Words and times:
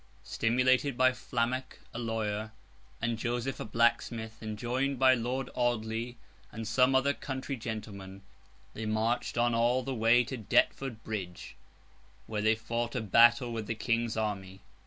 Stimulated 0.23 0.97
by 0.97 1.11
Flammock, 1.11 1.77
a 1.93 1.99
lawyer, 1.99 2.53
and 3.03 3.19
Joseph, 3.19 3.59
a 3.59 3.65
blacksmith, 3.65 4.35
and 4.41 4.57
joined 4.57 4.97
by 4.97 5.13
Lord 5.13 5.47
Audley 5.53 6.17
and 6.51 6.67
some 6.67 6.95
other 6.95 7.13
country 7.13 7.55
gentlemen, 7.55 8.23
they 8.73 8.87
marched 8.87 9.37
on 9.37 9.53
all 9.53 9.83
the 9.83 9.93
way 9.93 10.23
to 10.23 10.37
Deptford 10.37 11.03
Bridge, 11.03 11.55
where 12.25 12.41
they 12.41 12.55
fought 12.55 12.95
a 12.95 13.01
battle 13.01 13.53
with 13.53 13.67
the 13.67 13.75
King's 13.75 14.17
army. 14.17 14.61